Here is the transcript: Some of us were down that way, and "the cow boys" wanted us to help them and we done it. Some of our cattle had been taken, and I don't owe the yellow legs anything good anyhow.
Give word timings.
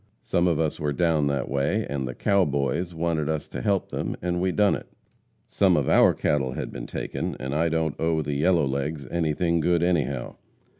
Some 0.23 0.47
of 0.47 0.59
us 0.59 0.79
were 0.79 0.93
down 0.93 1.27
that 1.27 1.47
way, 1.47 1.85
and 1.87 2.07
"the 2.07 2.15
cow 2.15 2.43
boys" 2.43 2.91
wanted 2.91 3.29
us 3.29 3.47
to 3.49 3.61
help 3.61 3.89
them 3.91 4.15
and 4.19 4.41
we 4.41 4.51
done 4.51 4.73
it. 4.73 4.87
Some 5.45 5.77
of 5.77 5.87
our 5.87 6.15
cattle 6.15 6.53
had 6.53 6.71
been 6.71 6.87
taken, 6.87 7.35
and 7.39 7.53
I 7.53 7.69
don't 7.69 7.99
owe 7.99 8.23
the 8.23 8.33
yellow 8.33 8.65
legs 8.65 9.05
anything 9.11 9.59
good 9.59 9.83
anyhow. 9.83 10.37